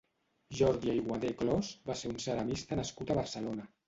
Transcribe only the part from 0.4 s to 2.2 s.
Jordi Aguadé Clos va ser un